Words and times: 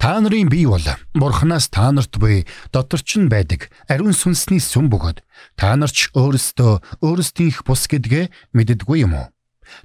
Та 0.00 0.16
нарын 0.16 0.48
бие 0.48 0.64
бол 0.66 0.80
Бурханаас 1.12 1.68
та 1.68 1.92
нарт 1.92 2.16
буй 2.16 2.48
доторч 2.72 3.20
нь 3.20 3.28
байдаг 3.28 3.68
ариун 3.84 4.16
сүнсний 4.16 4.56
сүм 4.56 4.88
бөгөөд 4.88 5.20
та 5.60 5.76
нар 5.76 5.92
ч 5.92 6.08
өөрсдөө 6.16 7.04
өөрсдийнх 7.04 7.60
бус 7.68 7.84
гэдгээ 7.84 8.32
мэддэггүй 8.56 9.04
юм 9.04 9.12
уу? 9.12 9.28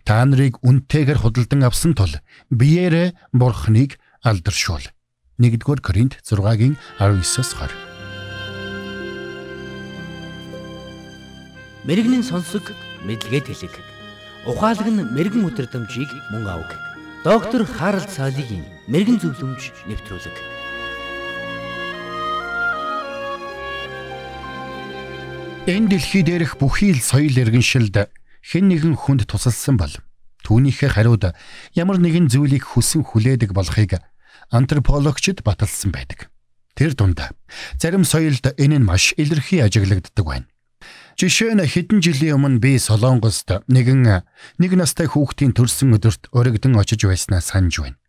Та 0.08 0.24
нарыг 0.24 0.64
үнтэйгээр 0.64 1.20
худалдан 1.20 1.68
авсан 1.68 2.00
тул 2.00 2.16
биеэрээ 2.48 3.12
Бурханыг 3.36 4.00
алдаршуул. 4.24 4.88
1-р 5.36 5.84
Коринт 5.84 6.16
6-гийн 6.24 6.80
19-с 6.96 7.52
20. 7.60 7.76
Мэргэний 11.84 12.24
сонсог 12.24 12.64
мэдлэгэд 13.04 13.52
хэлэг. 13.52 13.76
Ухаалаг 14.48 14.88
нь 14.88 15.12
мэрэгэн 15.12 15.44
өдрөмжийг 15.44 16.08
мөн 16.32 16.48
авах. 16.48 16.95
Доктор 17.26 17.66
Харалт 17.66 18.06
цаалогийн 18.14 18.62
мэрэгэн 18.86 19.18
зөвлөмж 19.18 19.74
нэвтрүүлэг. 19.90 20.36
Энэ 25.66 25.90
дэлхий 25.90 26.22
дээрх 26.22 26.62
бүхий 26.62 26.94
л 26.94 27.02
соёл 27.02 27.34
иргэншилд 27.34 28.14
хэн 28.46 28.70
нэгэн 28.70 28.94
хүнд 28.94 29.26
тусалсан 29.26 29.74
бол 29.74 29.90
түүнийхээ 30.46 30.94
хариуд 30.94 31.34
ямар 31.74 31.98
нэгэн 31.98 32.30
зүйлийг 32.30 32.62
хүсэн 32.62 33.02
хүлээдэг 33.02 33.58
болохыг 33.58 33.98
антропологчид 34.54 35.42
баталсан 35.42 35.98
байдаг. 35.98 36.30
Тэр 36.78 36.94
дунд 36.94 37.26
зарим 37.82 38.06
соёлд 38.06 38.54
энэ 38.54 38.78
нь 38.78 38.86
маш 38.86 39.18
илэрхий 39.18 39.66
ажиглагддаг 39.66 40.22
байна. 40.22 40.46
Жишээ 41.16 41.56
нь 41.56 41.64
хэдэн 41.64 42.04
жилийн 42.04 42.36
өмнө 42.36 42.60
би 42.60 42.76
Солонгост 42.76 43.64
нэгэн 43.72 44.24
нэг 44.60 44.72
настай 44.76 45.08
хүүхдийн 45.08 45.56
төрсөн 45.56 45.96
өдөрт 45.96 46.28
өргөдөн 46.36 46.76
очиж 46.76 47.08
байснаа 47.08 47.40
санаж 47.40 47.80
байна. 47.80 48.00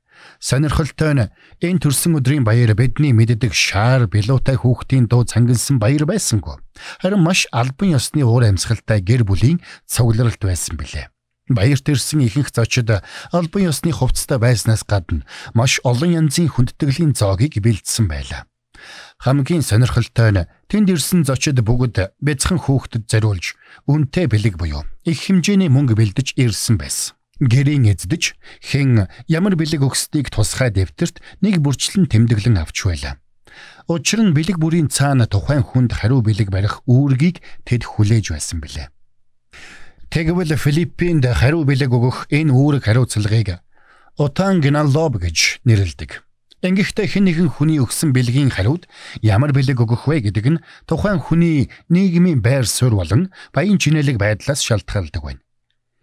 Сонирхолтой 0.42 1.12
нь 1.14 1.30
энэ 1.62 1.80
төрсөн 1.80 2.18
өдрийн 2.18 2.44
баяр 2.44 2.74
бидний 2.74 3.14
мэддэг 3.14 3.54
шаар 3.54 4.10
билуутай 4.10 4.58
хүүхдийн 4.58 5.06
дуу 5.06 5.22
цангилсан 5.22 5.78
баяр 5.78 6.04
байсангүй. 6.04 6.58
Харин 7.00 7.22
маш 7.22 7.46
албан 7.52 7.94
ёсны 7.94 8.26
уур 8.26 8.44
амьсгалтай 8.44 9.00
гэр 9.00 9.22
бүлийн 9.22 9.62
цугларалт 9.86 10.42
байсан 10.42 10.76
билээ. 10.76 11.06
Баярт 11.46 11.86
ирсэн 11.86 12.26
ихэнх 12.26 12.50
зочид 12.50 12.90
албан 13.30 13.62
ёсны 13.70 13.94
хувцастай 13.94 14.42
байснаас 14.42 14.82
гадна 14.82 15.22
маш 15.54 15.78
олон 15.86 16.26
янзын 16.26 16.50
хүндэтгэлийн 16.50 17.14
зоогийг 17.14 17.62
бэлдсэн 17.62 18.10
байлаа. 18.10 18.50
Хамгийн 19.22 19.62
сонирхолтой 19.62 20.30
нь 20.32 20.46
тэнд 20.68 20.88
ирсэн 20.92 21.24
зочид 21.24 21.60
бүгд 21.62 22.12
бяцхан 22.20 22.60
хүүхдэд 22.60 23.08
зориулж 23.08 23.56
үнэтэй 23.88 24.26
бэлэг 24.28 24.56
буюу 24.60 24.84
их 25.04 25.18
хэмжээний 25.24 25.70
мөнгө 25.72 25.94
бэлдэж 25.96 26.36
ирсэн 26.36 26.76
байсан. 26.76 27.16
Гэрийн 27.40 27.84
эздэж 27.92 28.32
хэн 28.64 29.12
ямар 29.28 29.54
бэлэг 29.60 29.84
өгсдгийг 29.84 30.32
тусгай 30.32 30.72
дэвтэрт 30.72 31.20
нэг 31.44 31.60
бүрчлэн 31.60 32.08
тэмдэглэн 32.08 32.60
авч 32.64 32.88
байлаа. 32.88 33.20
Учир 33.88 34.24
нь 34.24 34.32
бэлэг 34.32 34.56
бүрийн 34.56 34.88
цаана 34.88 35.28
тухайн 35.28 35.62
хүнд 35.62 35.92
хариу 36.00 36.24
бэлэг 36.24 36.48
барих 36.48 36.80
үүргийг 36.88 37.44
тэд 37.68 37.84
хүлээж 37.84 38.32
байсан 38.32 38.58
билээ. 38.64 38.88
Тэгвэл 40.10 40.56
Филиппинд 40.56 41.28
хариу 41.28 41.68
бэлэг 41.68 41.92
өгөх 41.92 42.26
энэ 42.32 42.52
үүрэг 42.56 42.82
хариуцлагыг 42.88 43.60
Утан 44.16 44.64
Гналоб 44.64 45.20
гэж 45.20 45.60
нэрлэдэг. 45.68 46.25
Ингэхдээ 46.64 47.06
хэн 47.06 47.24
нэгэн 47.28 47.48
хүний 47.52 47.76
өгсөн 47.84 48.16
бэлгийн 48.16 48.48
хариуд 48.48 48.88
ямар 49.20 49.52
бэлэг 49.52 49.76
өгөх 49.76 50.08
вэ 50.08 50.24
гэдэг 50.24 50.46
нь 50.56 50.62
тухайн 50.88 51.20
хүний 51.20 51.68
нийгмийн 51.92 52.40
байр 52.40 52.64
суурь 52.64 52.96
болон 52.96 53.28
баян 53.52 53.76
чинэлэг 53.76 54.16
байдлаас 54.16 54.64
шалтгаалдаг 54.64 55.20
байна. 55.20 55.44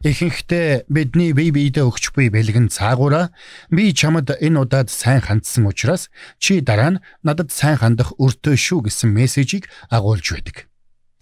Ихэнхдээ 0.06 0.86
бидний 0.94 1.34
бие 1.34 1.50
биедээ 1.50 1.88
өгч 1.90 2.14
буй 2.14 2.30
бэлэг 2.30 2.58
нь 2.60 2.70
цаагаараа 2.70 3.34
би 3.74 3.96
чамд 3.98 4.30
энэ 4.36 4.60
удаад 4.62 4.94
сайн 4.94 5.24
хандсан 5.26 5.66
учраас 5.66 6.12
чи 6.38 6.62
дараа 6.62 7.00
нь 7.00 7.02
надад 7.26 7.50
сайн 7.50 7.82
хандах 7.82 8.14
өртөө 8.22 8.54
шүү 8.54 8.94
гэсэн 8.94 9.10
мессежийг 9.16 9.72
агуулж 9.90 10.28
байдаг. 10.28 10.68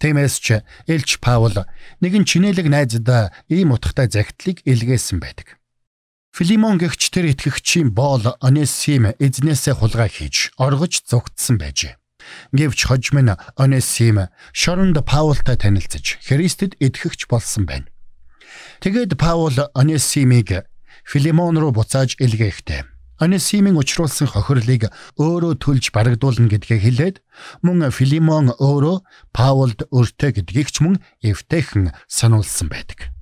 Тиймээс 0.02 0.34
ч 0.42 0.66
Элч 0.90 1.22
Паул 1.22 1.62
нэгэн 2.02 2.26
чинэлэг 2.26 2.66
найздаа 2.66 3.30
ийм 3.46 3.70
утгатай 3.70 4.10
загтлыг 4.10 4.60
илгээсэн 4.66 5.22
байдаг. 5.22 5.61
Филимон 6.32 6.80
гэгч 6.80 7.12
тэр 7.12 7.28
итгэгчийн 7.36 7.92
боол 7.92 8.24
Онесим 8.40 9.12
эзнээсээ 9.20 9.76
хулгай 9.76 10.08
хийж 10.08 10.56
оргож 10.56 11.04
зүгтсэн 11.04 11.60
байжээ. 11.60 12.00
Гэвч 12.56 12.88
хожим 12.88 13.20
нь 13.20 13.36
Онесим 13.60 14.32
шоронд 14.56 14.96
Паултай 15.04 15.60
танилцж 15.60 16.16
Христэд 16.24 16.80
итгэгч 16.80 17.28
болсон 17.28 17.68
байна. 17.68 17.92
Тэгээд 18.80 19.20
Паул 19.20 19.52
Онесимыг 19.76 20.64
Филимон 21.04 21.60
руу 21.60 21.68
буцааж 21.76 22.16
илгээхдээ 22.16 22.88
Онесимын 23.20 23.76
учруулсан 23.76 24.32
хохирлыг 24.32 24.88
өөрөө 25.20 25.60
төлж 25.60 25.92
барагдуулна 25.92 26.48
гэдгээ 26.48 26.80
хэлээд 26.80 27.16
мөн 27.60 27.92
Филимон 27.92 28.56
өөрөө 28.56 29.04
Паулд 29.36 29.84
өртөө 29.92 30.40
гэдгийг 30.40 30.72
ч 30.72 30.80
мөн 30.80 30.96
эвтэйхэн 31.20 31.92
сануулсан 32.08 32.72
байдаг. 32.72 33.12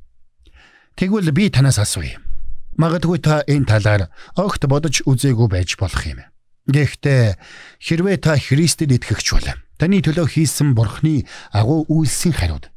Тэгвэл 0.95 1.35
би 1.35 1.51
танаас 1.51 1.83
асууя. 1.83 2.30
Магадгүй 2.79 3.19
та 3.19 3.43
энэ 3.47 3.67
талаар 3.67 4.03
огт 4.37 4.63
бодож 4.67 5.03
үзээгүй 5.07 5.49
байж 5.51 5.75
болох 5.81 6.05
юм. 6.07 6.23
Гэхдээ 6.71 7.35
хэрвээ 7.83 8.17
та 8.23 8.39
Христэд 8.39 8.95
итгэгч 8.95 9.27
бол 9.35 9.49
таны 9.81 9.99
төлөө 10.05 10.27
хийсэн 10.29 10.77
Бурхны 10.77 11.27
агуу 11.51 11.89
үйлсийн 11.89 12.37
хариуд 12.37 12.71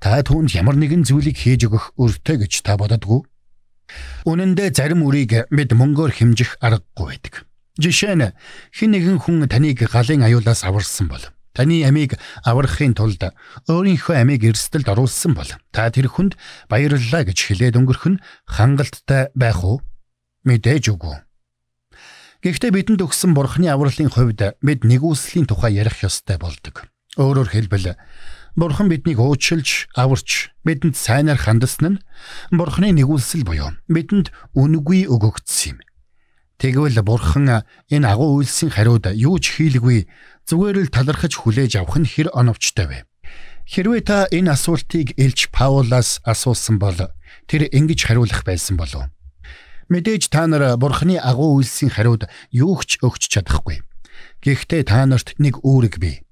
та 0.00 0.18
түүнд 0.24 0.56
ямар 0.56 0.74
нэгэн 0.80 1.06
зүйлийг 1.06 1.36
хийж 1.36 1.68
өгөх 1.68 1.94
өртөө 2.00 2.42
гэж 2.42 2.52
та 2.66 2.80
бододгүй. 2.80 3.22
Үнэн 4.26 4.58
дээр 4.58 4.72
зарим 4.74 5.06
үрийг 5.06 5.46
бид 5.52 5.70
мөнгөөр 5.70 6.12
хэмжих 6.16 6.58
аргагүй 6.58 7.06
байдаг. 7.14 7.46
Жишээ 7.78 8.14
нь 8.18 8.32
хэн 8.72 8.90
нэгэн 8.90 9.18
хүн 9.22 9.46
таныг 9.46 9.78
галын 9.84 10.26
аюулаас 10.26 10.64
аварсан 10.64 11.06
бол 11.06 11.22
Таны 11.56 11.80
амийг 11.88 12.20
аврахын 12.44 12.92
тулд 12.92 13.32
өөрийнхөө 13.64 14.16
амийг 14.20 14.44
эрсдэлд 14.44 14.92
оруулсан 14.92 15.32
бол 15.32 15.48
та 15.72 15.88
тэр 15.88 16.12
хүнд 16.12 16.36
баярлалаа 16.68 17.24
гэж 17.24 17.38
хэлээд 17.48 17.80
өнгөрөх 17.80 18.04
нь 18.12 18.22
хангалттай 18.44 19.32
байх 19.32 19.64
уу? 19.64 19.80
Мэдээж 20.44 20.92
үгүй. 20.92 21.16
Гэхдээ 22.44 22.70
бидэнд 22.76 23.00
өгсөн 23.00 23.32
бурхны 23.32 23.72
авралын 23.72 24.12
хувьд 24.12 24.60
бид 24.60 24.80
нэгүслийн 24.84 25.48
тухай 25.48 25.80
ярих 25.80 26.04
ёстой 26.04 26.36
болдог. 26.36 26.84
Өөрөөр 27.16 27.48
хэлбэл 27.48 27.96
Бурхан 28.56 28.88
биднийг 28.88 29.20
уучлж, 29.20 29.84
аварч, 29.92 30.48
бидэнд 30.64 30.96
сайнаар 30.96 31.36
хандсан 31.36 32.00
нь 32.00 32.02
Бурханы 32.56 32.88
нэгүүлсэл 32.96 33.44
буюу 33.44 33.76
бидэнд 33.84 34.32
үнэгүй 34.56 35.04
өгөгдсөн 35.12 35.76
юм. 35.76 35.85
Тэгвэл 36.56 37.04
Бурхан 37.04 37.68
энэ 37.92 38.06
агуу 38.08 38.40
үйлсийн 38.40 38.72
хариуд 38.72 39.12
юу 39.12 39.36
ч 39.36 39.60
хийлгүй 39.60 40.08
зүгээр 40.48 40.88
л 40.88 40.94
талархаж 40.94 41.36
хүлээж 41.36 41.76
авах 41.76 42.00
нь 42.00 42.08
хэр 42.08 42.32
оновчтой 42.32 42.86
вэ? 42.88 42.98
Хэрвээ 43.68 44.02
та 44.06 44.18
энэ 44.32 44.56
асуултыг 44.56 45.12
Илч 45.20 45.52
Паулаас 45.52 46.24
асуусан 46.24 46.80
бол 46.80 46.96
тэр 47.50 47.68
ингэж 47.68 48.08
хариулах 48.08 48.40
байсан 48.48 48.80
болов. 48.80 49.12
Мэдээж 49.92 50.32
та 50.32 50.48
нар 50.48 50.80
Бурхны 50.80 51.20
агуу 51.20 51.60
үйлсийн 51.60 51.92
хариуд 51.92 52.24
юу 52.50 52.80
ч 52.88 52.96
өгч 53.04 53.28
чадахгүй. 53.28 53.84
Гэхдээ 54.40 54.82
та 54.88 55.04
нарт 55.04 55.36
нэг 55.36 55.60
үүрэг 55.60 56.00
бий. 56.00 56.26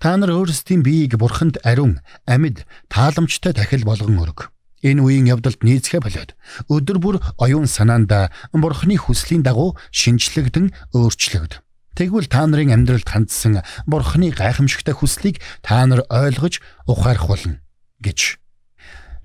Та 0.00 0.16
нар 0.16 0.32
өөрсдийн 0.32 0.82
биеийг 0.82 1.20
Бурханд 1.20 1.60
ариун, 1.62 2.00
амьд, 2.24 2.64
тааламжтай 2.88 3.52
дахил 3.52 3.84
болгон 3.84 4.16
өрг. 4.18 4.48
Энэ 4.80 5.00
үеийн 5.04 5.28
явдалд 5.28 5.60
нийцгээ 5.60 6.00
болоод 6.00 6.32
өдөр 6.72 6.98
бүр 7.00 7.16
оюун 7.36 7.68
санаанда 7.68 8.32
Бурхны 8.52 8.96
хүслийн 8.96 9.44
дагуу 9.44 9.76
шинжлэгдэн 9.92 10.72
өөрчлөгд. 10.96 11.60
Тэгвэл 12.00 12.32
та 12.32 12.48
нарын 12.48 12.72
амьдралд 12.72 13.04
хандсан 13.04 13.60
бурхны 13.84 14.32
гайхамшигтай 14.32 14.96
хүслийг 14.96 15.36
та 15.60 15.84
нар 15.84 16.08
ойлгож 16.08 16.64
ухаарах 16.88 17.28
болно 17.28 17.60
гэж. 18.00 18.40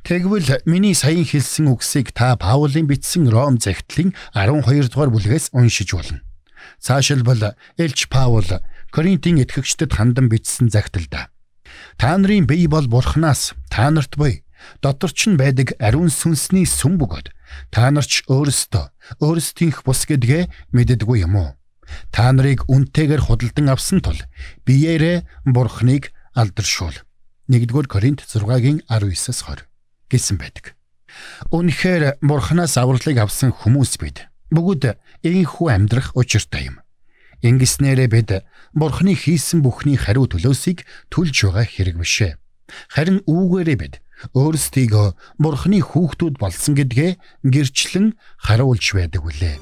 Тэгвэл 0.04 0.60
миний 0.68 0.92
саяхан 0.92 1.24
хэлсэн 1.24 1.72
үгсийг 1.72 2.12
та 2.12 2.36
Паулийн 2.36 2.86
бичсэн 2.86 3.32
Ром 3.32 3.58
захидлын 3.64 4.12
12 4.36 4.92
дугаар 4.92 5.08
бүлгээс 5.08 5.56
уншиж 5.56 5.96
болно. 5.96 6.20
Цаашилбал 6.84 7.56
Элч 7.80 8.12
Паул 8.12 8.46
Коринтын 8.92 9.42
итгэгчдэд 9.42 9.96
хандан 9.96 10.28
бичсэн 10.28 10.70
захидалда 10.70 11.30
та 11.98 12.18
нарын 12.18 12.46
бие 12.46 12.68
бол 12.68 12.88
бурхнаас 12.88 13.54
та 13.70 13.90
нарт 13.92 14.16
буй 14.18 14.45
доторч 14.82 15.28
нь 15.30 15.40
байдаг 15.40 15.76
ариун 15.80 16.10
сүнсний 16.10 16.66
сүм 16.66 16.98
бөгөөд 17.02 17.32
та 17.72 17.92
нарч 17.92 18.26
өөрсдөө 18.30 18.86
өөрсдийнх 19.22 19.84
бус 19.86 20.06
гэдгээ 20.10 20.74
мэддэггүй 20.74 21.26
юм 21.26 21.36
уу? 21.36 21.50
Та 22.12 22.32
нарыг 22.34 22.66
үнтэйгээр 22.66 23.22
худалдан 23.22 23.70
авсан 23.70 24.02
тул 24.02 24.18
биеэрээ 24.66 25.46
бурхныг 25.46 26.10
алдаршуул. 26.34 26.98
1-р 27.48 27.88
Коринт 27.88 28.26
6-гийн 28.26 28.82
19-с 28.90 29.46
20 29.46 29.70
гэсэн 30.10 30.38
байдаг. 30.42 30.74
Үнэхээр 31.54 32.18
бурхнаас 32.26 32.76
авралыг 32.82 33.18
авсан 33.22 33.54
хүмүүс 33.54 34.02
бид 34.02 34.26
бүгд 34.50 34.98
энхүү 35.24 35.68
амьдрах 35.70 36.18
учиртай 36.18 36.74
юм. 36.74 36.82
Ингэснээрээ 37.46 38.10
бид 38.10 38.30
бурхны 38.74 39.14
хийсэн 39.14 39.62
бүхний 39.62 39.96
хариу 39.96 40.26
төлөөсийг 40.26 40.84
төлж 41.14 41.46
байгаа 41.46 41.66
хэрэг 41.66 41.96
бишээ. 42.02 42.34
Харин 42.90 43.22
үүгээрээ 43.30 43.78
бид 43.78 43.94
өөрсдийгөө 44.34 45.08
бурхны 45.40 45.80
хүүхдүүд 45.82 46.36
болсон 46.40 46.74
гэдгээ 46.80 47.12
гэрчлэн 47.44 48.16
харуулж 48.40 48.86
байдаг 48.96 49.24
үлээ. 49.26 49.58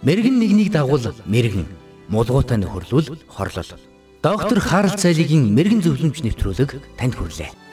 Мэргэн 0.00 0.36
нэгнийг 0.40 0.72
дагуул 0.72 1.12
мэргэн 1.28 1.68
мулгуутай 2.08 2.56
нөхөрлөл 2.56 3.20
хорлол. 3.28 3.72
Доктор 4.24 4.58
Харл 4.60 4.96
Цайлигийн 4.96 5.52
мэргэн 5.52 5.84
зөвлөмж 5.84 6.24
нэвтрүүлэг 6.24 6.70
танд 6.96 7.14
хүрэлээ. 7.16 7.69